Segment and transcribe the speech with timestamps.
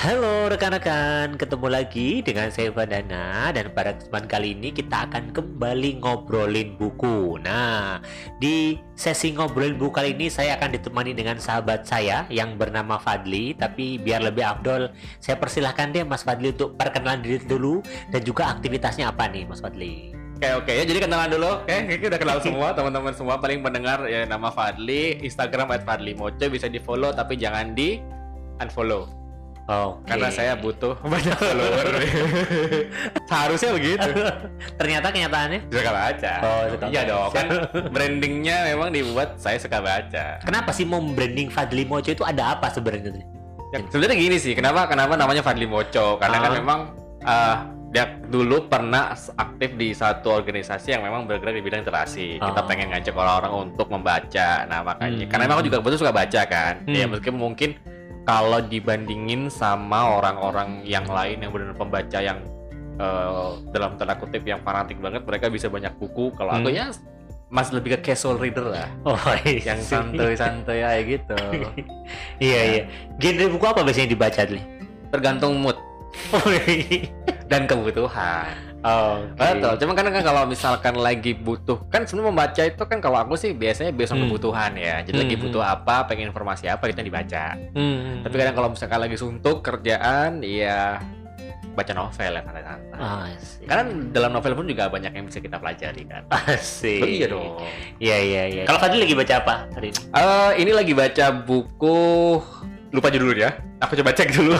[0.00, 6.00] Halo rekan-rekan, ketemu lagi dengan saya Vandana dan pada kesempatan kali ini kita akan kembali
[6.00, 7.36] ngobrolin buku.
[7.44, 8.00] Nah,
[8.40, 13.52] di sesi ngobrolin buku kali ini saya akan ditemani dengan sahabat saya yang bernama Fadli.
[13.52, 14.88] Tapi biar lebih afdol,
[15.20, 19.60] saya persilahkan deh Mas Fadli untuk perkenalan diri dulu dan juga aktivitasnya apa nih Mas
[19.60, 20.16] Fadli.
[20.40, 24.00] Oke oke ya jadi kenalan dulu oke kayaknya udah kenal semua teman-teman semua paling mendengar
[24.08, 28.00] ya nama Fadli Instagram at Fadli Moce bisa di follow tapi jangan di
[28.64, 29.19] unfollow
[29.70, 30.02] Oke.
[30.04, 31.94] karena saya butuh banyak follower
[33.28, 34.10] seharusnya begitu
[34.80, 37.08] Ternyata kenyataannya suka baca Oh, suka iya baca.
[37.08, 37.46] dong kan
[37.88, 42.66] brandingnya memang dibuat saya suka baca Kenapa sih mau branding Fadli Mojo itu ada apa
[42.68, 43.22] sebenarnya?
[43.70, 46.56] ya, sebenarnya gini sih kenapa kenapa namanya Fadli Moco karena kan Ah.
[46.56, 46.80] memang
[47.20, 47.56] eh,
[47.90, 52.38] dia dulu pernah aktif di satu organisasi yang memang bergerak di bidang literasi.
[52.38, 52.64] Kita Oh.
[52.64, 54.62] pengen ngajak orang-orang untuk membaca.
[54.64, 55.26] Nah, makanya Hmm.
[55.26, 56.86] karena memang aku juga betul suka baca kan.
[56.86, 56.94] Hmm.
[56.94, 57.70] Ya mungkin mungkin
[58.22, 62.38] kalau dibandingin sama orang-orang yang lain yang benar pembaca yang
[62.96, 66.30] eh, dalam tanda kutip yang fanatik banget, mereka bisa banyak buku.
[66.32, 66.76] Kalau aku Hmm.
[66.76, 66.86] ya
[67.48, 68.86] masih lebih ke casual reader lah.
[69.02, 69.90] Oh, iya Yang sih.
[69.90, 71.36] santuy-santuy aja gitu.
[72.38, 72.82] Iya iya.
[73.16, 74.60] Genre buku apa biasanya dibaca Dli?
[75.08, 75.74] Tergantung mood
[76.30, 77.08] Oh, iya.
[77.46, 78.54] dan kebutuhan.
[78.80, 83.20] Oh, Betul, cuma kan kan kalau misalkan lagi butuh kan sebenarnya membaca itu kan kalau
[83.20, 84.24] aku sih biasanya based on Hmm.
[84.26, 85.04] kebutuhan ya.
[85.04, 87.60] Jadi lagi Hmm, butuh apa, pengen informasi apa kita dibaca.
[87.76, 88.24] Hmm.
[88.24, 90.96] Tapi kadang kalau misalkan lagi suntuk kerjaan ya
[91.70, 92.98] baca novel ya santai-santai.
[92.98, 93.64] Ah, sih.
[93.64, 96.24] Karena dalam novel pun juga banyak yang bisa kita pelajari kan.
[96.48, 97.04] Asik.
[97.04, 97.60] Iya dong.
[97.96, 98.62] Iya iya iya.
[98.64, 100.00] Kalau Fadli lagi baca apa hari ini?
[100.10, 101.98] Eh ini lagi baca buku
[102.90, 103.60] lupa judulnya.
[103.80, 104.56] Aku coba cek dulu.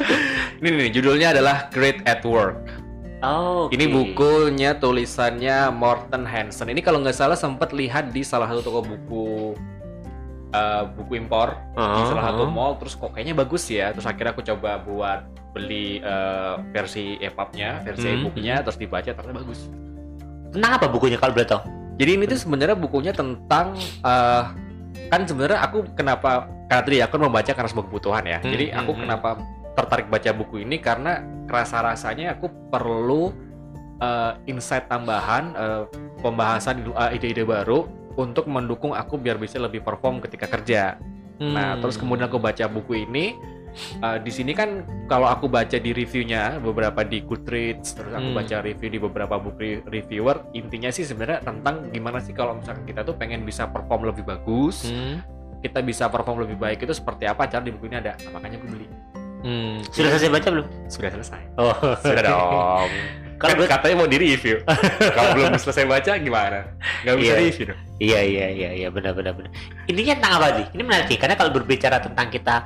[0.60, 2.83] ini nih judulnya adalah Great at Work.
[3.24, 6.68] Oh, Ini bukunya tulisannya Morten Hansen.
[6.68, 9.26] Ini kalau nggak salah sempat lihat di salah satu toko buku
[10.52, 12.76] eh, buku impor di Oh, salah satu mall.
[12.76, 13.96] Terus kok kayaknya bagus ya.
[13.96, 15.20] Terus akhirnya aku coba buat
[15.56, 18.16] beli eh, versi EPUB-nya, versi Hmm.
[18.20, 19.60] e-booknya, terus dibaca ternyata bagus.
[20.52, 21.62] Tentang apa bukunya kalau boleh tahu?
[21.96, 23.72] Jadi ini tuh sebenarnya bukunya tentang
[24.04, 24.42] eh,
[25.08, 28.38] kan sebenarnya aku kenapa karena tadi aku membaca karena sebuah kebutuhan ya.
[28.42, 29.00] Hmm, Jadi hmm, aku hmm.
[29.06, 29.28] kenapa
[29.74, 33.34] tertarik baca buku ini karena rasa rasanya aku perlu
[33.94, 35.82] eh, insight tambahan, eh,
[36.18, 40.98] pembahasan eh, ide-ide baru untuk mendukung aku biar bisa lebih perform ketika kerja.
[41.42, 41.80] Nah, Hmm.
[41.82, 43.34] terus kemudian aku baca buku ini.
[43.74, 48.38] eh, di sini kan kalau aku baca di reviewnya beberapa di Goodreads, terus aku Hmm.
[48.38, 53.02] baca review di beberapa buku reviewer, intinya sih sebenarnya tentang gimana sih kalau misalkan kita
[53.02, 55.18] tuh pengen bisa perform lebih bagus, Hmm.
[55.58, 58.14] kita bisa perform lebih baik itu seperti apa cara di buku ini ada.
[58.22, 58.86] Nah, makanya aku beli.
[59.44, 59.84] Hmm.
[59.92, 60.66] Sudah selesai baca belum?
[60.88, 61.40] Sudah selesai.
[61.60, 62.90] Oh, Sudah dong.
[63.34, 64.56] Kalau kan boleh katanya mau di review.
[65.16, 66.58] kalau belum selesai baca gimana?
[67.04, 67.42] Gak bisa Iya.
[67.44, 67.80] review dong.
[68.00, 69.52] Iya iya iya iya benar benar benar.
[69.84, 70.66] Intinya tentang apa nih?
[70.72, 72.56] Ini menarik nih, karena kalau berbicara tentang kita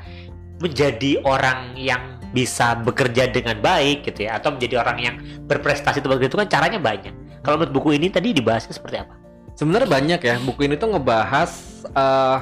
[0.62, 5.15] menjadi orang yang bisa bekerja dengan baik gitu ya atau menjadi orang yang
[5.49, 7.15] berprestasi itu itu kan caranya banyak.
[7.43, 9.17] Kalau menurut buku ini tadi dibahasnya seperti apa?
[9.56, 11.50] Sebenarnya banyak ya buku ini tuh ngebahas
[11.91, 12.38] eh,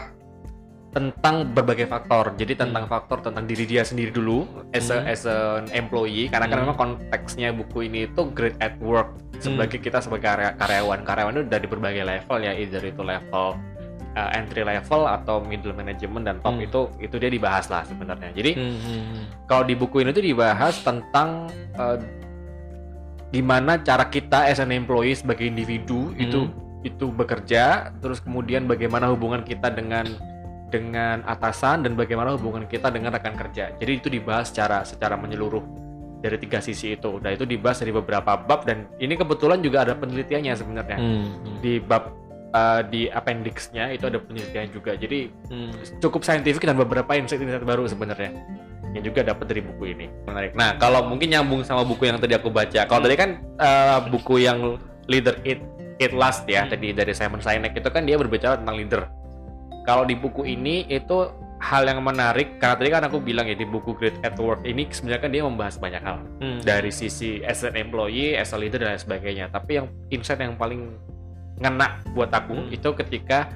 [0.97, 2.33] tentang berbagai faktor.
[2.41, 5.12] Jadi tentang faktor tentang diri dia sendiri dulu as a, Hmm.
[5.12, 6.73] as an employee karena kan Hmm.
[6.73, 11.05] memang konteksnya buku ini itu great at work sebagai kita sebagai karya- karyawan.
[11.05, 13.61] Karyawan itu udah di berbagai level ya, either itu level
[14.17, 16.65] eh, entry level atau middle management dan top Hmm.
[16.65, 18.33] itu itu dia dibahas lah sebenarnya.
[18.33, 18.57] Jadi
[19.45, 22.01] kalau di buku ini tuh dibahas tentang eh,
[23.28, 26.49] gimana cara kita as an employee sebagai individu itu
[26.81, 30.07] itu bekerja terus kemudian bagaimana hubungan kita dengan
[30.66, 35.62] dengan atasan dan bagaimana hubungan kita dengan rekan kerja jadi itu dibahas secara secara menyeluruh
[36.19, 39.94] dari tiga sisi itu udah itu dibahas dari beberapa bab dan ini kebetulan juga ada
[39.94, 41.60] penelitiannya sebenarnya Hmm.
[41.60, 42.10] di bab
[42.49, 45.71] eh, di appendixnya itu ada penelitian juga jadi Hmm.
[46.00, 48.33] cukup saintifik dan beberapa insight-insight baru sebenarnya
[48.91, 50.56] yang juga dapat dari buku ini menarik.
[50.56, 54.41] Nah kalau mungkin nyambung sama buku yang tadi aku baca, kalau tadi kan eh, buku
[54.41, 55.60] yang Leader It
[55.97, 56.72] It Last ya Hmm.
[56.72, 59.04] tadi dari Simon Sinek itu kan dia berbicara tentang leader.
[59.87, 63.65] Kalau di buku ini itu hal yang menarik karena tadi kan aku bilang ya di
[63.65, 66.60] buku Great at Work ini sebenarnya kan dia membahas banyak hal Hmm.
[66.60, 69.49] dari sisi as an employee, as a leader dan lain sebagainya.
[69.49, 70.93] Tapi yang insight yang paling
[71.57, 72.69] ngena buat aku Hmm.
[72.69, 73.49] itu ketika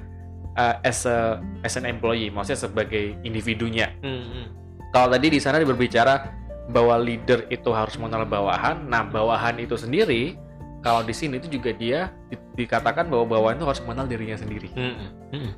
[0.55, 3.93] uh, as a as an employee, maksudnya sebagai individunya.
[4.01, 4.23] Hmm.
[4.25, 4.45] Hmm.
[4.89, 6.33] Kalau tadi di sana berbicara
[6.67, 10.35] bahwa leader itu harus mengenal bawahan, nah bawahan itu sendiri
[10.79, 14.73] kalau di sini itu juga dia di- dikatakan bahwa bawahan itu harus mengenal dirinya sendiri.
[14.73, 14.95] Hmm.
[15.29, 15.51] Hmm.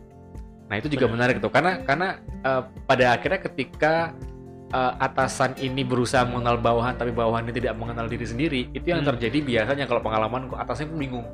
[0.74, 4.10] Nah itu juga menarik tuh karena karena uh, pada akhirnya ketika
[4.74, 9.06] uh, atasan ini berusaha mengenal bawahan tapi bawahan ini tidak mengenal diri sendiri itu yang
[9.06, 9.14] Hmm.
[9.14, 11.28] terjadi biasanya kalau pengalaman kok atasnya pun bingung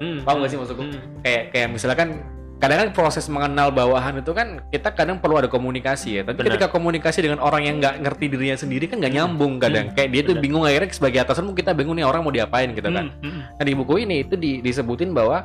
[0.00, 0.24] Hmm.
[0.24, 1.00] paham gak sih maksudku Hmm.
[1.20, 2.08] kayak kayak misalkan
[2.56, 6.56] kadang kan proses mengenal bawahan itu kan kita kadang perlu ada komunikasi ya tapi Benar.
[6.56, 10.22] ketika komunikasi dengan orang yang nggak ngerti dirinya sendiri kan nggak nyambung kadang kayak dia
[10.22, 10.40] tuh Benar.
[10.40, 13.60] bingung akhirnya sebagai atasan kita bingung nih orang mau diapain gitu kan Hmm, hmm.
[13.60, 15.44] nah di buku ini itu di- disebutin bahwa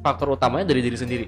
[0.00, 1.26] faktor utamanya dari diri sendiri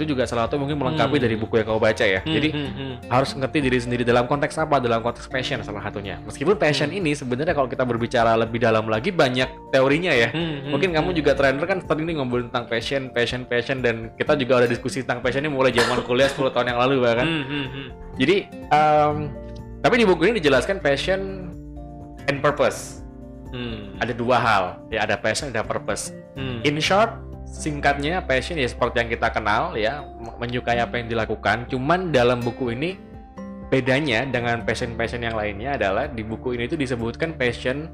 [0.00, 1.24] itu juga salah satu mungkin melengkapi Hmm.
[1.28, 2.94] dari buku yang kau baca ya Hmm, jadi hmm, hmm.
[3.12, 6.98] harus ngerti diri sendiri dalam konteks apa dalam konteks passion salah satunya meskipun passion Hmm.
[6.98, 11.12] ini sebenarnya kalau kita berbicara lebih dalam lagi banyak teorinya ya Hmm, hmm, mungkin kamu
[11.12, 11.18] hmm.
[11.20, 15.04] juga trainer kan sering ini ngobrolin tentang passion passion passion dan kita juga ada diskusi
[15.04, 17.86] tentang passion ini mulai zaman kuliah 10 tahun yang lalu bahkan Hmm, hmm, hmm.
[18.16, 18.36] jadi
[18.72, 19.16] em,
[19.80, 21.20] tapi di buku ini dijelaskan passion
[22.24, 22.96] and purpose
[23.50, 24.64] Hmm, ada dua hal
[24.94, 26.62] ya ada passion ada purpose hmm.
[26.62, 27.10] in short
[27.50, 30.06] singkatnya passion ya seperti yang kita kenal ya
[30.38, 32.94] menyukai apa yang dilakukan cuman dalam buku ini
[33.70, 37.90] bedanya dengan passion-passion yang lainnya adalah di buku ini tuh disebutkan passion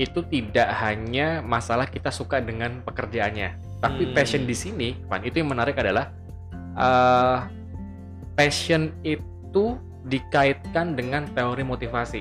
[0.00, 4.14] itu tidak hanya masalah kita suka dengan pekerjaannya tapi Hmm.
[4.16, 6.08] passion di sini Pan itu yang menarik adalah
[6.74, 7.38] eh,
[8.34, 12.20] passion itu dikaitkan dengan teori motivasi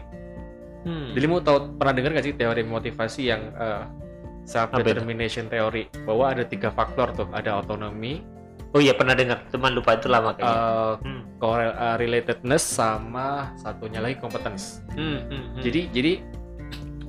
[0.83, 1.15] Hmm.
[1.15, 3.87] jadi mau tahu pernah dengar gak sih teori motivasi yang uh,
[4.43, 8.21] self determination theory bahwa ada tiga faktor tuh ada otonomi,
[8.73, 10.57] Oh iya pernah dengar, cuman lupa itu lama kayaknya.
[10.57, 14.81] uh, Hmm, correl- uh, relatedness sama satunya lagi competence.
[14.97, 15.61] hmm, hmm, hmm.
[15.61, 16.11] Jadi jadi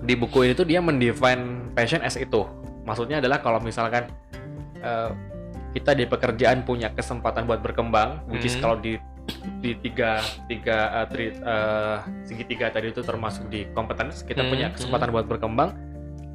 [0.04, 2.44] di buku ini tuh dia mendefine passion as itu.
[2.84, 4.12] Maksudnya adalah kalau misalkan
[4.84, 5.08] uh,
[5.72, 8.62] kita di pekerjaan punya kesempatan buat berkembang, which is Hmm.
[8.62, 9.00] kalau di
[9.64, 14.68] di tiga tiga uh, tri- uh, segitiga tadi itu termasuk di competence, kita Hmm, punya
[14.68, 15.72] kesempatan buat berkembang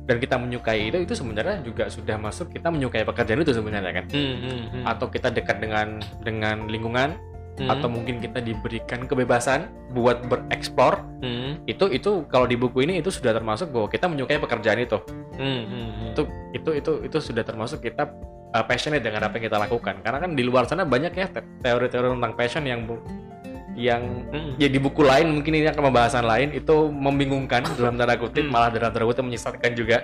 [0.10, 4.06] dan kita menyukai itu itu sebenarnya juga sudah masuk kita menyukai pekerjaan itu sebenarnya kan?
[4.10, 4.84] Hmm, hmm, hmm.
[4.90, 7.14] atau kita dekat dengan dengan lingkungan
[7.60, 11.04] Hmm, atau mungkin kita diberikan kebebasan buat bereksplor.
[11.20, 14.96] Hmm, itu itu kalau di buku ini itu sudah termasuk bahwa kita menyukai pekerjaan itu.
[15.36, 16.08] Hmm, hmm, hmm.
[16.16, 16.22] itu
[16.56, 18.16] itu itu itu sudah termasuk kita
[18.56, 20.00] uh, passionate dengan apa yang kita lakukan.
[20.00, 22.88] Karena kan di luar sana banyak ya te- teori-teori tentang passion yang
[23.80, 24.60] yang Hmm.
[24.60, 28.52] ya di buku lain mungkin ini akan pembahasan lain itu membingungkan dalam tanda kutip Hmm.
[28.52, 30.04] malah dalam tanda kutip menyesatkan juga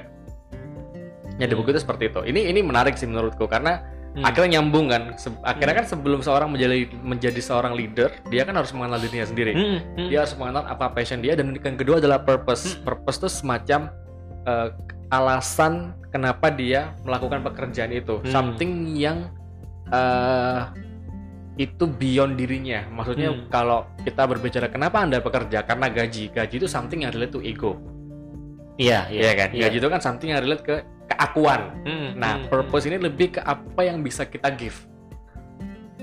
[1.35, 1.59] ya di Hmm.
[1.59, 3.83] buku itu seperti itu ini ini menarik sih menurutku karena
[4.15, 4.23] Hmm.
[4.23, 8.71] akhirnya nyambung kan Se- akhirnya kan sebelum seorang menjadi menjadi seorang leader dia kan harus
[8.71, 10.07] mengenal dirinya sendiri Hmm, hmm.
[10.07, 12.87] dia harus mengenal apa passion dia dan yang kedua adalah purpose Hmm.
[12.87, 13.91] purpose itu semacam
[14.45, 14.69] eh,
[15.11, 15.73] alasan
[16.07, 18.31] kenapa dia melakukan pekerjaan itu Hmm.
[18.31, 19.27] something yang
[19.85, 20.61] eh
[21.55, 22.83] itu beyond dirinya.
[22.91, 23.47] Maksudnya Hmm.
[23.47, 25.63] kalau kita berbicara kenapa anda bekerja?
[25.63, 26.31] Karena gaji.
[26.35, 27.79] Gaji itu something yang relate to ego.
[28.75, 29.31] Iya, Iya.
[29.39, 29.49] Kan?
[29.55, 29.61] Iya.
[29.67, 30.75] gaji itu kan something yang relate ke
[31.07, 31.71] keakuan.
[31.87, 34.75] Hmm, nah hmm, purpose ini lebih ke apa yang bisa kita give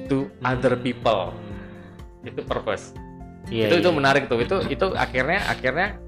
[0.08, 0.49] to hmm.
[0.49, 1.37] other people.
[1.37, 1.50] Hmm.
[2.22, 2.94] itu purpose.
[3.50, 3.99] Iya, itu itu iya.
[3.99, 4.38] menarik tuh.
[4.40, 5.99] Itu itu akhirnya akhirnya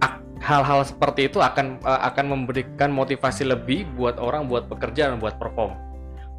[0.00, 5.18] ak- hal-hal seperti itu akan eh, akan memberikan motivasi lebih buat orang buat bekerja dan
[5.18, 5.91] buat perform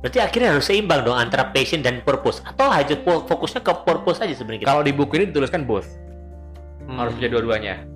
[0.04, 2.68] Berarti akhirnya harus seimbang dong antara passion dan purpose atau
[3.08, 4.68] fo- fokusnya ke purpose aja sebenarnya.
[4.68, 4.70] kita?
[4.76, 5.88] kalau di buku ini dituliskan both
[6.84, 7.00] Hmm.
[7.00, 7.88] harus punya dua-duanya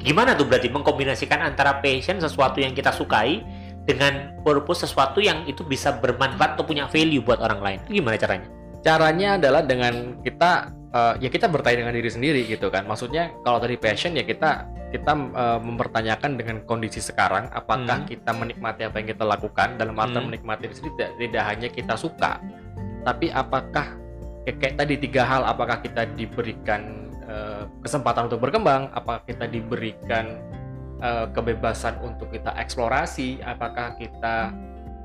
[0.00, 3.44] Gimana tuh berarti mengkombinasikan antara passion sesuatu yang kita sukai
[3.84, 7.78] dengan purpose sesuatu yang itu bisa bermanfaat atau punya value buat orang lain.
[7.88, 8.48] Gimana caranya?
[8.80, 13.60] caranya adalah dengan kita eh, ya kita bertanya dengan diri sendiri gitu kan maksudnya kalau
[13.60, 18.08] tadi passion ya kita kita eh, mempertanyakan dengan kondisi sekarang apakah Hmm.
[18.10, 20.26] kita menikmati apa yang kita lakukan dalam arti Hmm.
[20.26, 22.42] menikmati itu tidak, tidak hanya kita suka
[23.06, 23.96] tapi apakah
[24.44, 30.42] kayak, kayak tadi tiga hal apakah kita diberikan eh, kesempatan untuk berkembang apakah kita diberikan
[30.98, 34.50] eh, kebebasan untuk kita eksplorasi apakah kita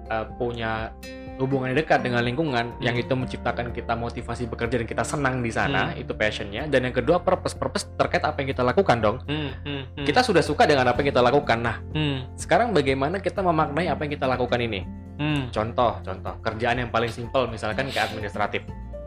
[0.06, 0.92] eh, punya
[1.36, 5.52] hubungan yang dekat dengan lingkungan yang itu menciptakan kita motivasi bekerja dan kita senang di
[5.52, 6.00] sana Hmm.
[6.00, 6.64] itu passionnya.
[6.66, 9.18] Dan yang kedua purpose purpose terkait apa yang kita lakukan dong.
[9.28, 10.06] Hmm, hmm, hmm.
[10.08, 11.60] kita sudah suka dengan apa yang kita lakukan.
[11.60, 14.88] Nah Hmm, sekarang bagaimana kita memaknai apa yang kita lakukan ini?
[15.16, 18.64] Hmm, contoh contoh kerjaan yang paling simpel misalkan kayak administratif.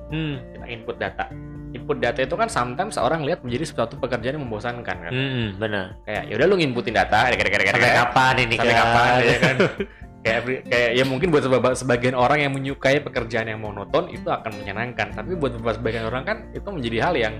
[0.08, 1.32] Hmm, kita input data.
[1.68, 5.12] Input data itu kan sometimes orang lihat menjadi suatu pekerjaan yang membosankan kan?
[5.12, 5.96] Hmm, benar.
[6.04, 7.28] kayak ya udah lu nginputin data.
[7.28, 8.84] Sampai kapan ini sampai kan?
[8.84, 9.56] kapan ya kan
[10.22, 14.26] kayak every- kayak ya mungkin buat seba- sebagian orang yang menyukai pekerjaan yang monoton itu
[14.28, 15.14] akan menyenangkan.
[15.14, 17.34] Tapi buat beberapa sebagian orang kan itu menjadi hal yang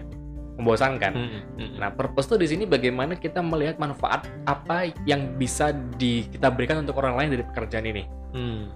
[0.58, 1.12] membosankan.
[1.14, 6.26] Hmm, hmm, nah purpose tuh di sini bagaimana kita melihat manfaat apa yang bisa di
[6.26, 8.02] kita berikan untuk orang lain dari pekerjaan ini.
[8.34, 8.66] Hmm,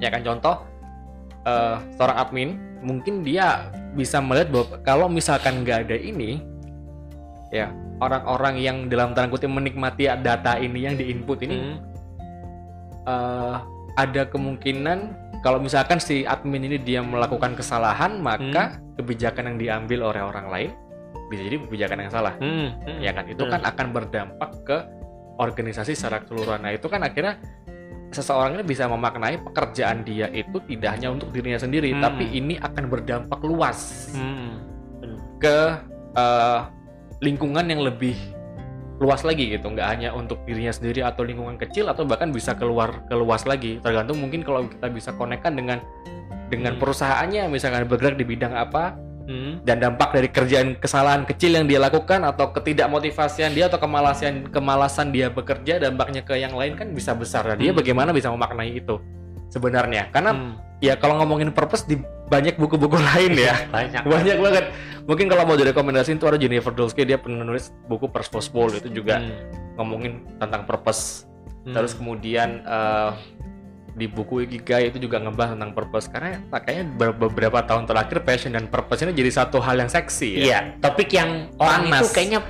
[0.00, 0.64] ya kan contoh
[1.44, 6.40] eh, seorang admin mungkin dia bisa melihat bahwa kalau misalkan nggak ada ini
[7.52, 7.68] ya
[8.00, 11.76] orang-orang yang dalam tanda kutip menikmati data ini yang diinput ini hmm,
[13.06, 13.56] eh,
[13.96, 14.98] ada kemungkinan
[15.42, 20.70] kalau misalkan si admin ini dia melakukan kesalahan maka kebijakan yang diambil oleh orang lain
[21.28, 22.98] bisa jadi kebijakan yang salah hmm, hmm.
[23.00, 24.78] ya kan itu kan akan berdampak ke
[25.40, 27.40] organisasi secara keseluruhan nah itu kan akhirnya
[28.12, 32.04] seseorang ini bisa memaknai pekerjaan dia itu tidak hanya untuk dirinya sendiri, Hmm.
[32.04, 34.60] tapi ini akan berdampak luas Hmm.
[35.40, 35.58] ke
[36.12, 36.60] eh,
[37.24, 38.12] lingkungan yang lebih
[39.02, 43.02] luas lagi gitu, nggak hanya untuk dirinya sendiri atau lingkungan kecil atau bahkan bisa keluar
[43.10, 43.82] keluas lagi.
[43.82, 45.82] Tergantung mungkin kalau kita bisa konekkan dengan
[46.46, 46.80] dengan Hmm.
[46.84, 49.62] perusahaannya, misalkan bergerak di bidang apa, Hmm.
[49.62, 55.14] dan dampak dari kerjaan kesalahan kecil yang dia lakukan atau ketidakmotivasian dia atau kemalasan kemalasan
[55.14, 57.78] dia bekerja dampaknya ke yang lain kan bisa besar dan dia Hmm.
[57.78, 58.98] bagaimana bisa memaknai itu
[59.46, 60.54] sebenarnya karena Hmm.
[60.82, 61.96] Ya kalau ngomongin purpose di
[62.26, 64.64] banyak buku-buku lain ya banyak banyak banget
[65.02, 69.18] mungkin kalau mau direkomendasiin itu ada Jennifer Dolsky dia pernah nulis buku Purposeful itu juga
[69.18, 69.30] Hmm.
[69.76, 71.24] ngomongin tentang purpose
[71.62, 71.72] Hmm.
[71.72, 73.10] terus kemudian eh,
[73.92, 78.50] di buku Ikigai itu juga ngebahas tentang purpose karena kayaknya ber- beberapa tahun terakhir passion
[78.50, 80.42] dan purpose ini jadi satu hal yang seksi ya.
[80.42, 82.00] Iya, topik yang orang Panas.
[82.00, 82.40] itu kayaknya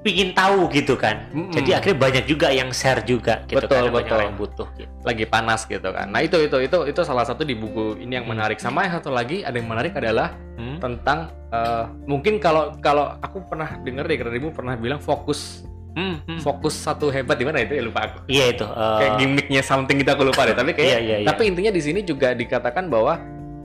[0.00, 1.28] pingin tahu gitu kan.
[1.28, 1.52] Mm-mm.
[1.52, 3.92] Jadi akhirnya banyak juga yang share juga gitu Betul, kan.
[3.92, 4.14] Betul.
[4.16, 4.88] orang yang butuh gitu.
[5.00, 6.08] lagi panas gitu kan.
[6.08, 8.32] Nah itu itu itu itu salah satu di buku ini yang Hmm.
[8.32, 8.56] menarik.
[8.56, 10.76] Sama yang satu lagi ada yang menarik adalah Hmm.
[10.78, 16.38] tentang eh, mungkin kalau kalau aku pernah dengar deh darimu pernah bilang fokus Hmm, hmm.
[16.38, 18.22] fokus satu hebat di mana itu ya lupa aku.
[18.24, 18.62] Iya itu.
[18.62, 20.54] eh, Kayak gimmicknya something kita aku lupa deh.
[20.54, 21.26] Tapi kayak Iya, iya, iya.
[21.26, 23.18] tapi intinya di sini juga dikatakan bahwa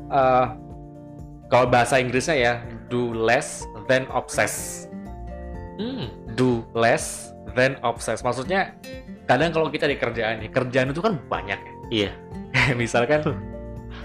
[0.10, 0.46] eh,
[1.46, 2.54] kalau bahasa Inggrisnya ya
[2.90, 4.86] do less than obsess.
[5.78, 6.08] hmm.
[6.36, 8.22] Do less than obsess.
[8.22, 8.76] Maksudnya
[9.26, 11.74] kadang kalau kita di kerjaan nih, kerjaan itu kan banyak ya.
[11.90, 12.12] Iya.
[12.82, 13.24] Misalkan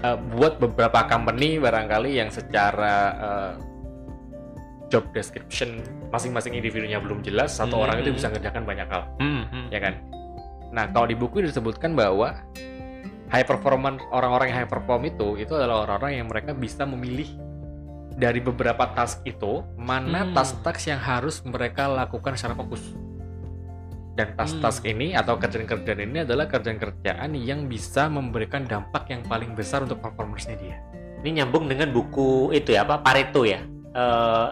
[0.01, 3.53] uh, buat beberapa company barangkali yang secara uh,
[4.91, 5.79] job description
[6.11, 7.87] masing-masing individunya belum jelas satu Hmm.
[7.87, 9.67] orang itu bisa ngerjakan banyak hal Hmm, hmm.
[9.71, 9.95] ya kan
[10.75, 12.43] nah kalau di buku disebutkan bahwa
[13.31, 17.31] high performance orang-orang yang high perform itu itu adalah orang-orang yang mereka bisa memilih
[18.15, 20.33] dari beberapa task itu mana Hmm.
[20.35, 22.83] task-task yang harus mereka lakukan secara fokus
[24.13, 24.91] dan task-task Hmm.
[24.93, 30.57] ini atau kerjaan-kerjaan ini adalah kerjaan-kerjaan yang bisa memberikan dampak yang paling besar untuk performance-nya
[30.59, 30.77] dia.
[31.21, 33.61] Ini nyambung dengan buku itu ya apa Pareto ya.
[33.93, 34.47] Eh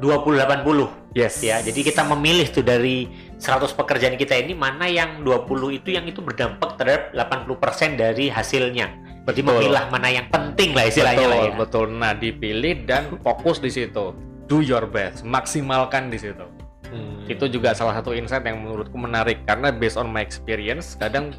[0.00, 1.44] 20-80 Yes.
[1.44, 1.60] ya.
[1.60, 6.24] Jadi kita memilih tuh dari 100 pekerjaan kita ini mana yang 20 itu yang itu
[6.24, 8.88] berdampak terhadap 80% dari hasilnya.
[9.22, 9.54] Jadi Betul.
[9.62, 11.54] memilah mana yang penting lah istilahnya betul, lah ya.
[11.54, 11.86] betul.
[11.94, 14.14] Nah, dipilih dan fokus di situ.
[14.50, 16.42] Do your best, maksimalkan di situ.
[16.90, 17.24] Hmm.
[17.30, 21.32] Itu juga salah satu insight yang menurutku menarik karena based on my experience, kadang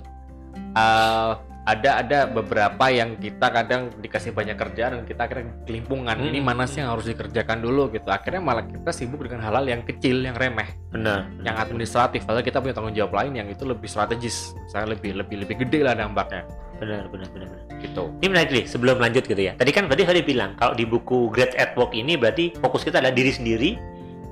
[0.73, 6.15] uh, ada ada beberapa yang kita kadang dikasih banyak kerjaan dan kita akhirnya kelimpungan.
[6.19, 6.27] Hmm.
[6.27, 8.11] Ini mana sih yang harus dikerjakan dulu gitu.
[8.11, 11.31] Akhirnya malah kita sibuk dengan hal-hal yang kecil, yang remeh, benar.
[11.39, 12.27] yang administratif.
[12.27, 15.79] Padahal kita punya tanggung jawab lain yang itu lebih strategis, misalnya lebih lebih lebih gede
[15.87, 16.43] lah dampaknya.
[16.83, 17.79] Benar, benar, benar, benar.
[17.79, 18.03] Gitu.
[18.19, 19.55] Ini menarik nih, sebelum lanjut gitu ya.
[19.55, 22.99] Tadi kan tadi Fadi bilang kalau di buku Great at Work ini berarti fokus kita
[22.99, 23.69] adalah diri sendiri,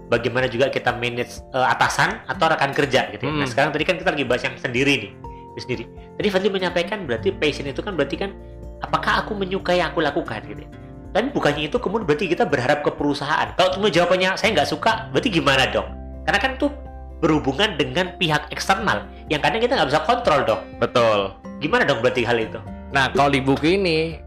[0.07, 3.31] bagaimana juga kita manage eh, atasan atau rekan kerja gitu ya.
[3.31, 3.49] Nah, Hmm.
[3.49, 5.11] sekarang tadi kan kita lagi bahas yang sendiri nih,
[5.55, 5.83] diri sendiri.
[6.19, 8.35] Tadi Fadli menyampaikan berarti passion itu kan berarti kan
[8.83, 10.69] apakah aku menyukai yang aku lakukan gitu ya.
[11.11, 13.51] Dan bukannya itu kemudian berarti kita berharap ke perusahaan.
[13.59, 15.91] Kalau cuma jawabannya saya nggak suka, berarti gimana dong?
[16.23, 16.71] Karena kan itu
[17.19, 20.61] berhubungan dengan pihak eksternal yang kadang kita nggak bisa kontrol dong.
[20.79, 21.35] Betul.
[21.61, 22.57] Gimana dong berarti hal itu?
[22.89, 24.17] Nah, kalau di buku ini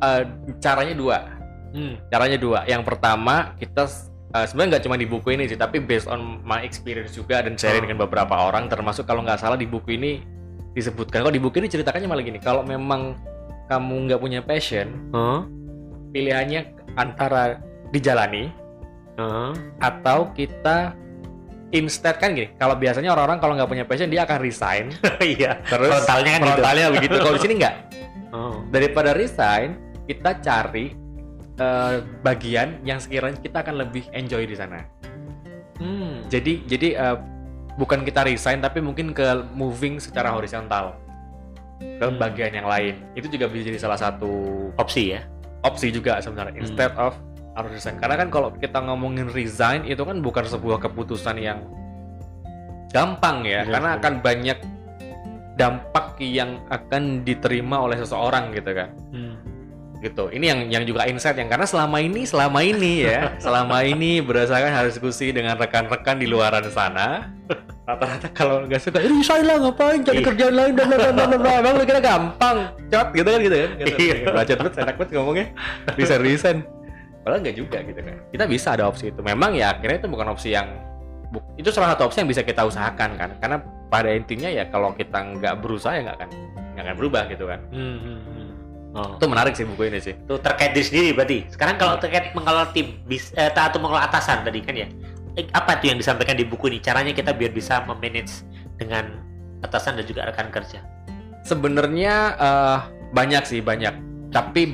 [0.00, 0.22] eh,
[0.58, 1.18] caranya dua.
[1.70, 2.00] Hmm.
[2.08, 2.64] Caranya dua.
[2.64, 3.84] Yang pertama, kita
[4.32, 7.54] eh, sebenarnya nggak cuma di buku ini sih, tapi based on my experience juga dan
[7.54, 7.86] sharing Oh.
[7.86, 10.24] dengan beberapa orang, termasuk kalau nggak salah di buku ini
[10.72, 11.20] disebutkan.
[11.20, 13.16] Kalau di buku ini ceritakannya malah gini, kalau memang
[13.68, 15.44] kamu nggak punya passion, Huh?
[16.08, 17.60] pilihannya antara
[17.92, 18.48] dijalani
[19.20, 19.52] Huh?
[19.78, 20.96] atau kita
[21.70, 22.52] instead kan gini.
[22.54, 24.84] Kalau biasanya orang-orang kalau nggak punya passion dia akan resign,
[25.36, 25.60] Iya.
[25.64, 26.48] terus Frontalnya kan gitu.
[26.50, 27.14] frontalnya begitu.
[27.22, 27.74] Kalau di sini nggak.
[28.28, 28.60] Oh.
[28.68, 29.72] daripada resign
[30.04, 30.92] kita cari
[31.56, 34.84] eh, bagian yang sekiranya kita akan lebih enjoy di sana
[35.80, 36.28] Hmm.
[36.28, 37.16] jadi jadi eh,
[37.74, 40.92] bukan kita resign tapi mungkin ke moving secara horizontal
[41.80, 42.20] ke Hmm.
[42.20, 44.28] bagian yang lain itu juga bisa jadi salah satu
[44.76, 45.24] Opsi ya.
[45.60, 46.62] opsi juga sebenarnya Hmm.
[46.62, 47.16] instead of
[47.58, 47.98] harus resign.
[47.98, 51.58] Karena kan kalau kita ngomongin resign itu kan bukan sebuah keputusan yang
[52.94, 53.66] gampang ya.
[53.66, 54.58] Benar, karena akan banyak
[55.58, 58.90] dampak yang akan diterima oleh seseorang gitu kan.
[59.10, 59.34] Hmm.
[59.98, 60.30] gitu.
[60.30, 64.70] Ini yang yang juga insight yang karena selama ini selama ini ya selama ini berdasarkan
[64.70, 67.34] hasil diskusi dengan rekan-rekan di luaran sana
[67.82, 70.06] rata-rata kalau nggak suka "Eh, resign lah ngapain?
[70.06, 70.26] Cari Iya.
[70.30, 72.70] kerjaan lain dan dan dan dan emang lu kira gampang?
[72.86, 73.70] Cot gitu kan gitu kan?
[73.98, 74.14] Iya.
[74.30, 75.46] baca banget enak banget ngomongnya.
[75.98, 76.58] Resign resign
[77.24, 80.28] padahal nggak juga gitu kan kita bisa ada opsi itu memang ya akhirnya itu bukan
[80.32, 80.68] opsi yang
[81.60, 83.56] itu salah satu opsi yang bisa kita usahakan kan karena
[83.92, 86.30] pada intinya ya kalau kita nggak berusaha ya nggak akan
[86.76, 88.46] nggak akan berubah gitu kan Hmm, hmm, hmm.
[88.96, 89.20] Oh.
[89.20, 91.44] itu menarik sih buku ini sih Itu terkait diri sendiri berarti.
[91.52, 94.88] Sekarang kalau terkait mengelola tim bis, eh, atau mengelola atasan tadi kan ya.
[95.36, 96.80] Eh, apa tuh yang disampaikan di buku ini?
[96.80, 98.42] Caranya kita biar bisa memanage
[98.80, 99.20] dengan
[99.60, 100.80] atasan dan juga rekan kerja.
[101.44, 102.78] sebenarnya uh,
[103.12, 103.92] banyak sih banyak
[104.28, 104.68] tapi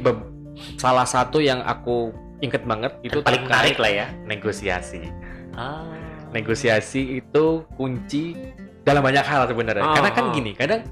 [0.75, 2.11] salah satu yang aku
[2.43, 5.11] inget banget itu paling menarik lah ya negosiasi
[5.55, 5.87] ah.
[6.35, 8.35] negosiasi itu kunci
[8.83, 10.33] dalam banyak hal sebenarnya oh, karena kan oh.
[10.35, 10.83] gini kadang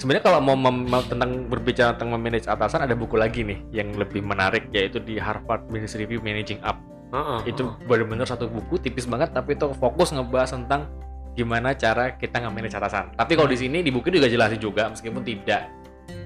[0.00, 4.66] sebenarnya kalau mau tentang berbicara tentang memanage atasan ada buku lagi nih yang lebih menarik
[4.72, 6.80] yaitu di Harvard Business Review Managing Up
[7.12, 10.88] uh, uh, itu benar-benar satu buku tipis banget tapi itu fokus ngebahas tentang
[11.34, 13.14] gimana cara kita nge-manage atasan.
[13.14, 15.70] Tapi kalau di sini di buku juga jelasin juga meskipun tidak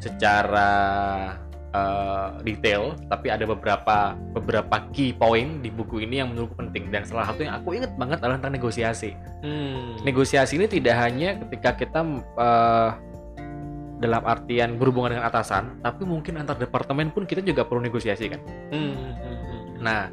[0.00, 0.70] secara
[1.74, 7.02] uh, detail, tapi ada beberapa beberapa key point di buku ini yang menurutku penting dan
[7.02, 9.10] salah satu yang aku inget banget adalah tentang negosiasi.
[9.42, 9.98] Hmm.
[10.06, 12.00] Negosiasi ini tidak hanya ketika kita
[12.38, 12.90] uh,
[13.98, 18.40] dalam artian berhubungan dengan atasan, tapi mungkin antar departemen pun kita juga perlu negosiasi kan.
[18.70, 18.94] Hmm.
[18.94, 19.62] hmm, hmm, hmm.
[19.82, 20.08] Nah,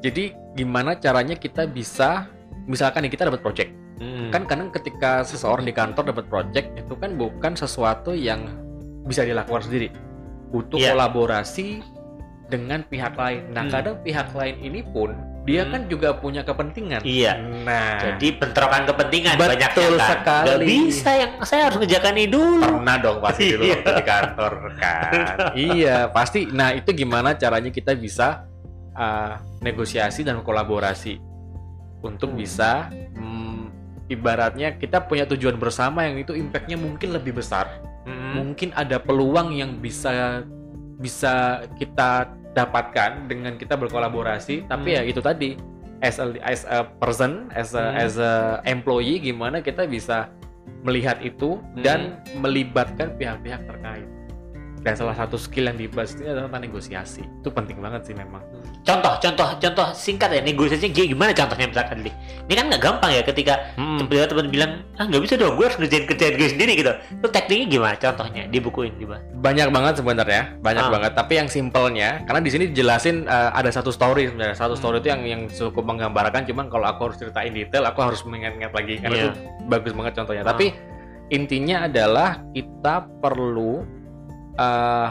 [0.00, 2.26] jadi gimana caranya kita bisa
[2.66, 4.28] misalkan nih kita dapat project hmm.
[4.34, 8.46] kan kadang ketika seseorang di kantor dapat project itu kan bukan sesuatu yang
[9.06, 9.88] bisa dilakukan sendiri
[10.56, 10.96] butuh yeah.
[10.96, 11.84] kolaborasi
[12.48, 13.52] dengan pihak lain.
[13.52, 13.72] Nah, hmm.
[13.76, 15.12] kadang pihak lain ini pun
[15.46, 15.70] dia hmm.
[15.70, 17.04] kan juga punya kepentingan.
[17.04, 17.38] Iya.
[17.62, 19.94] Nah, jadi bentrokan kepentingan banyak kan.
[20.00, 20.48] sekali.
[20.48, 22.66] Gak bisa yang saya harus ngejakan ini dulu.
[22.66, 23.78] Pernah dong pasti dulu iya.
[23.84, 25.12] di kantor kan.
[25.70, 26.48] iya, pasti.
[26.48, 28.48] Nah, itu gimana caranya kita bisa
[28.96, 31.20] uh, negosiasi dan kolaborasi
[32.02, 32.38] untuk hmm.
[32.42, 33.70] bisa hmm,
[34.10, 38.32] ibaratnya kita punya tujuan bersama yang itu impactnya mungkin lebih besar hmm.
[38.40, 40.46] mungkin ada peluang yang bisa
[40.96, 45.08] bisa kita dapatkan dengan kita berkolaborasi tapi ya hmm.
[45.08, 45.50] ya itu tadi
[46.00, 48.04] as a as a person as a hmm.
[48.06, 50.32] as a employee gimana kita bisa
[50.80, 51.84] melihat itu hmm.
[51.84, 54.08] dan melibatkan pihak-pihap terkait
[54.86, 58.38] dan salah satu skill yang dibahas itu adalah tentang negosiasi itu penting banget sih memang
[58.86, 63.74] contoh contoh contoh singkat ya negosiasi gimana contohnya misalkan ini kan nggak gampang ya ketika
[63.74, 64.06] hmm.
[64.06, 67.66] teman-teman bilang ah nggak bisa dong gue harus ngerjain kerjaan gue sendiri gitu itu tekniknya
[67.66, 70.90] gimana contohnya di buku ini dibahas banyak banget sebenarnya banyak ah.
[70.94, 74.82] banget tapi yang simpelnya karena di sini dijelasin uh, ada satu story sebenarnya satu hmm.
[74.86, 78.70] story itu yang yang cukup menggambarkan cuman kalau aku harus ceritain detail aku harus mengingat-ingat
[78.70, 79.26] lagi karena yeah.
[79.26, 79.30] itu
[79.66, 80.54] bagus banget contohnya ah.
[80.54, 80.78] tapi
[81.34, 83.95] intinya adalah kita perlu
[84.58, 85.10] uh,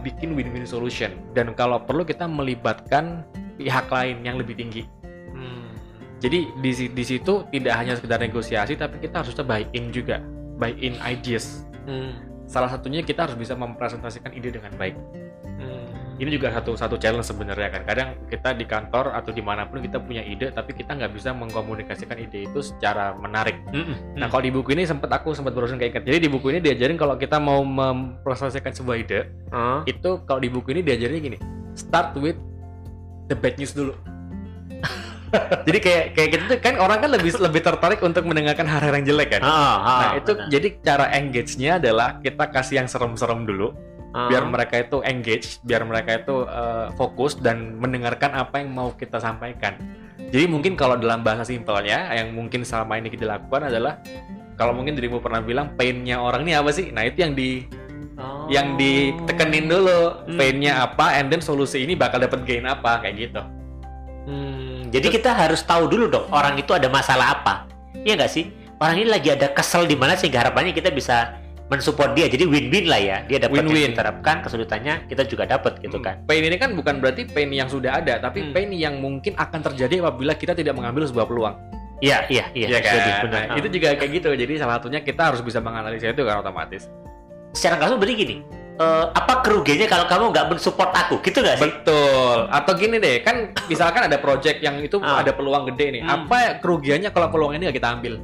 [0.00, 3.26] bikin win-win solution dan kalau perlu kita melibatkan
[3.58, 4.86] pihak lain yang lebih tinggi.
[5.34, 5.74] Hmm.
[6.22, 10.22] Jadi di di situ tidak hanya sekedar negosiasi tapi kita harus buy in juga,
[10.56, 11.66] buy in ideas.
[11.84, 12.14] Hmm.
[12.46, 14.94] Salah satunya kita harus bisa mempresentasikan ide dengan baik
[16.22, 19.82] ini juga satu satu challenge sebenarnya kan kadang kita di kantor atau di mana pun
[19.82, 23.96] kita punya ide tapi kita nggak bisa mengkomunikasikan ide itu secara menarik mm -hmm.
[24.22, 26.94] nah kalau di buku ini sempat aku sempat berusaha kayak jadi di buku ini diajarin
[26.94, 29.82] kalau kita mau memproseskan sebuah ide uh.
[29.82, 31.38] itu kalau di buku ini diajarin gini
[31.74, 32.38] start with
[33.26, 33.98] the bad news dulu
[35.66, 39.06] jadi kayak kayak gitu tuh kan orang kan lebih lebih tertarik untuk mendengarkan hal-hal yang
[39.08, 39.40] jelek kan.
[39.40, 40.48] Ah, ah, nah itu benar.
[40.52, 43.72] jadi cara engage-nya adalah kita kasih yang serem-serem dulu
[44.12, 44.28] uh.
[44.28, 49.18] biar mereka itu engage, biar mereka itu uh, fokus dan mendengarkan apa yang mau kita
[49.18, 49.76] sampaikan.
[50.32, 54.00] Jadi mungkin kalau dalam bahasa simpelnya yang mungkin selama ini kita lakukan adalah
[54.56, 56.88] kalau mungkin dirimu pernah bilang painnya orang ini apa sih?
[56.88, 57.68] Nah itu yang di
[58.16, 58.48] oh.
[58.48, 60.38] yang ditekenin dulu hmm.
[60.38, 63.42] painnya apa, and then solusi ini bakal dapat gain apa kayak gitu.
[64.22, 67.66] Hmm, jadi kita harus tahu dulu dong orang itu ada masalah apa,
[68.06, 68.54] iya nggak sih?
[68.78, 71.41] Orang ini lagi ada kesel di mana sehingga harapannya kita bisa
[71.72, 73.82] mensupport dia jadi win-win lah ya dia dapat win -win.
[73.88, 76.04] yang diterapkan kesulitannya kita juga dapat gitu hmm.
[76.04, 78.52] kan pain ini kan bukan berarti pain yang sudah ada tapi hmm.
[78.52, 81.56] pain yang mungkin akan terjadi apabila kita tidak mengambil sebuah peluang
[82.04, 83.24] iya iya iya ya kan?
[83.24, 83.42] benar.
[83.48, 86.92] Nah, itu juga kayak gitu jadi salah satunya kita harus bisa menganalisa itu kan otomatis
[87.56, 88.36] secara kasus berarti gini
[88.76, 93.20] uh, apa kerugiannya kalau kamu nggak mensupport aku gitu nggak sih betul atau gini deh
[93.24, 95.24] kan misalkan ada project yang itu ah.
[95.24, 96.12] ada peluang gede nih hmm.
[96.28, 98.14] apa kerugiannya kalau peluang ini nggak kita ambil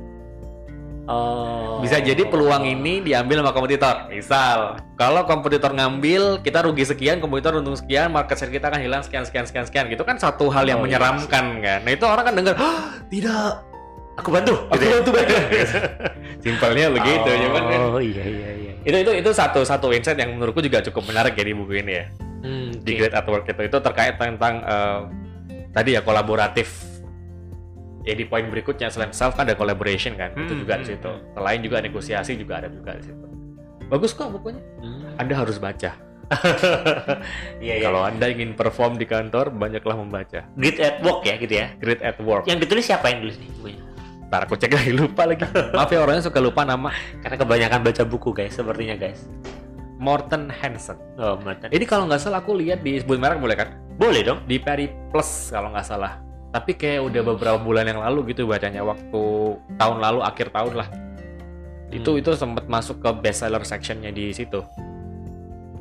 [1.08, 1.80] Oh.
[1.80, 4.12] Bisa jadi peluang ini diambil sama kompetitor.
[4.12, 9.00] Misal, kalau kompetitor ngambil, kita rugi sekian, kompetitor untung sekian, market share kita akan hilang
[9.00, 9.84] sekian sekian sekian sekian.
[9.88, 11.64] Gitu kan satu hal yang oh, iya menyeramkan iya.
[11.64, 11.78] kan.
[11.88, 12.54] Nah, itu orang kan dengar,
[13.08, 13.52] "Tidak,
[14.20, 15.34] aku bantu." Aku gitu bantu bantu.
[16.44, 17.80] Simpelnya begitu, oh, cuman kan.
[17.88, 18.72] Oh iya iya iya.
[18.84, 21.92] Itu itu itu satu satu insight yang menurutku juga cukup menarik ya di buku ini
[21.96, 22.04] ya.
[22.44, 25.08] Hmm, di Great at Work itu itu terkait tentang uh,
[25.72, 26.87] tadi ya kolaboratif
[28.08, 30.86] ya di poin berikutnya selain self kan ada collaboration kan hmm, itu juga hmm, di
[30.88, 31.36] situ hmm.
[31.36, 33.26] selain juga negosiasi juga ada juga di situ
[33.92, 35.20] bagus kok bukunya hmm.
[35.20, 36.08] anda harus baca
[37.64, 37.88] iya, iya.
[37.88, 40.44] Kalau anda ingin perform di kantor, banyaklah membaca.
[40.60, 41.72] Great at work ya gitu ya.
[41.80, 42.44] Great at work.
[42.44, 43.80] Yang ditulis siapa yang tulis nih bukunya?
[44.28, 45.48] Ntar aku cek lagi lupa lagi.
[45.72, 46.92] Maaf ya orangnya suka lupa nama.
[47.24, 49.24] Karena kebanyakan baca buku guys, sepertinya guys.
[49.96, 51.00] Morton Hansen.
[51.16, 51.72] Oh, Morton.
[51.72, 53.80] Ini kalau nggak salah aku lihat di sebut merek boleh kan?
[53.96, 54.44] Boleh dong.
[54.44, 58.80] Di Peri Plus kalau nggak salah tapi kayak udah beberapa bulan yang lalu gitu bacanya
[58.84, 59.22] waktu
[59.76, 60.88] tahun lalu akhir tahun lah
[61.88, 64.60] itu itu sempat masuk ke bestseller sectionnya di situ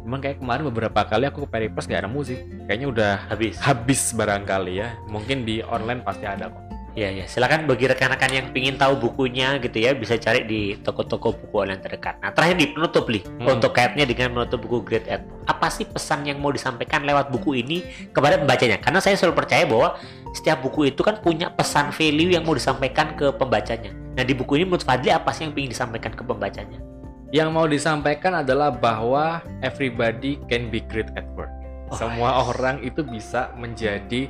[0.08, 2.40] Cuman kayak kemarin beberapa kali aku ke Periplus gak nemu sih.
[2.64, 3.60] Kayaknya udah habis.
[3.60, 4.96] Habis barangkali ya.
[5.12, 6.64] Mungkin di online pasti ada kok.
[6.98, 11.30] Iya ya, silakan bagi rekan-rekan yang ingin tahu bukunya gitu ya bisa cari di toko-toko
[11.30, 12.18] buku online terdekat.
[12.26, 13.54] Nah terakhir di penutup nih hmm.
[13.54, 15.22] untuk kaitnya dengan menutup buku Great Ed.
[15.46, 18.82] Apa sih pesan yang mau disampaikan lewat buku ini kepada pembacanya?
[18.82, 19.94] Karena saya selalu percaya bahwa
[20.34, 23.94] setiap buku itu kan punya pesan value yang mau disampaikan ke pembacanya.
[24.18, 26.82] Nah di buku ini menurut Fadli apa sih yang ingin disampaikan ke pembacanya?
[27.30, 31.54] Yang mau disampaikan adalah bahwa everybody can be great at work.
[31.88, 32.58] Oh, Semua yes.
[32.58, 34.28] orang itu bisa menjadi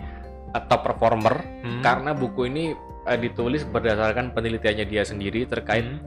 [0.53, 1.81] top performer hmm.
[1.83, 2.73] karena buku ini
[3.07, 5.99] uh, ditulis berdasarkan penelitiannya dia sendiri terkait hmm.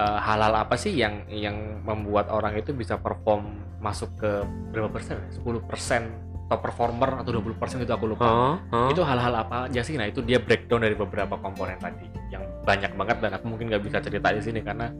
[0.00, 4.30] uh, hal-hal apa sih yang yang membuat orang itu bisa perform masuk ke
[4.72, 5.20] berapa persen?
[5.30, 6.02] 10 persen
[6.46, 8.26] top performer atau 20 persen itu aku lupa.
[8.26, 8.88] Uh, uh.
[8.90, 9.98] Itu hal-hal apa aja sih?
[9.98, 13.82] Nah itu dia breakdown dari beberapa komponen tadi yang banyak banget dan aku mungkin nggak
[13.82, 14.90] bisa cerita di sini karena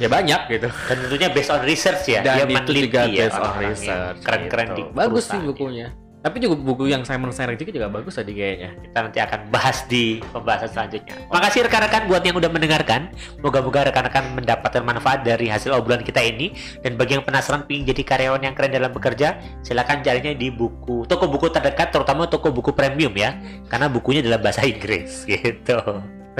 [0.00, 3.36] ya banyak gitu dan tentunya based on research ya dan dia itu juga ya, based
[3.36, 4.78] on research keren-keren gitu.
[4.80, 8.76] di bagus sih bukunya tapi juga buku yang Simon Sinek juga bagus tadi kayaknya.
[8.76, 11.16] Kita nanti akan bahas di pembahasan selanjutnya.
[11.32, 13.08] Makasih rekan-rekan buat yang udah mendengarkan.
[13.40, 16.52] Moga-moga rekan-rekan mendapatkan manfaat dari hasil obrolan kita ini.
[16.84, 21.08] Dan bagi yang penasaran ingin jadi karyawan yang keren dalam bekerja, silahkan carinya di buku
[21.08, 23.40] toko buku terdekat, terutama toko buku premium ya.
[23.72, 25.80] Karena bukunya dalam bahasa Inggris gitu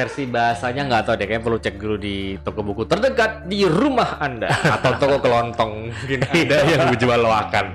[0.01, 4.17] versi bahasanya nggak tahu deh kayaknya perlu cek dulu di toko buku terdekat di rumah
[4.17, 5.73] anda atau toko kelontong.
[5.93, 7.67] Mungkin ada yang menjual loakan.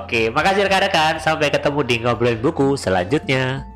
[0.00, 1.20] Oke makasih rekan-rekan.
[1.20, 3.68] Sampai ketemu di ngobrolin buku selanjutnya